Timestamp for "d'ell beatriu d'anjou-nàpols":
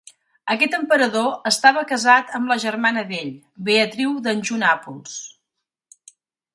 3.13-5.23